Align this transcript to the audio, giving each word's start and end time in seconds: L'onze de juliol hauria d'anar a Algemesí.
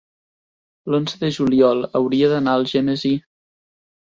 L'onze 0.93 1.19
de 1.23 1.29
juliol 1.35 1.83
hauria 2.01 2.31
d'anar 2.33 2.57
a 2.59 2.63
Algemesí. 2.63 3.13